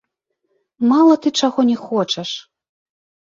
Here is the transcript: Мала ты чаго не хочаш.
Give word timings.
Мала 0.91 1.17
ты 1.25 1.33
чаго 1.41 1.61
не 1.69 1.75
хочаш. 1.83 2.31